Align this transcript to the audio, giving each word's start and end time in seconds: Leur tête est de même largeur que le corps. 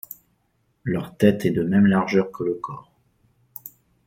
Leur 0.83 1.15
tête 1.15 1.45
est 1.45 1.51
de 1.51 1.61
même 1.61 1.85
largeur 1.85 2.31
que 2.31 2.43
le 2.43 2.55
corps. 2.55 2.91